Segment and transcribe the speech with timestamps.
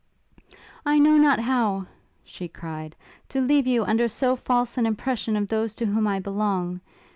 [0.83, 1.85] 'I know not how,'
[2.23, 2.95] she cried,
[3.29, 6.81] 'to leave you under so false an impression of those to whom I belong.